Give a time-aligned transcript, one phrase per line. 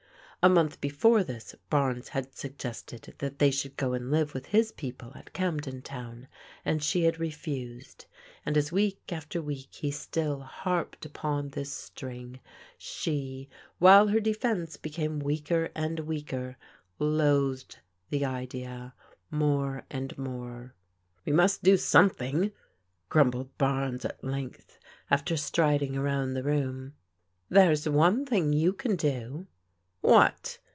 [0.43, 4.71] A month before this Barnes had suggested that they should go and live with his
[4.71, 6.27] people' at Camden Town,
[6.65, 8.07] and she had refused,
[8.43, 12.39] and as week after week he still harped upon this string,
[12.75, 16.57] she, while her defence became jveaker and weaker,
[16.97, 17.77] loathed
[18.09, 18.95] the idea
[19.29, 20.73] more and more.
[21.23, 22.59] PEGGY'S EOMANCE FADES 261 We must do something/*
[23.09, 24.79] grumbled Bames at length,
[25.11, 26.95] after striding around the room."
[27.49, 29.45] There's one thing you can do."
[30.03, 30.57] "What?"